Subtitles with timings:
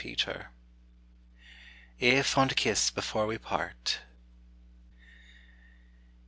[1.99, 3.99] AE FOND KISS BEFORE WE PART.